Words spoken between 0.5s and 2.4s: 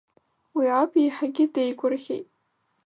Уи аб еиҳагьы деигәырӷьеит.